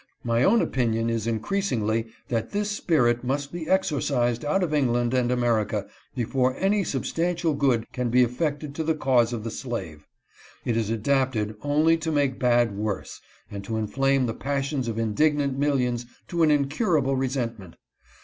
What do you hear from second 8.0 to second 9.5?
be effected for the cause of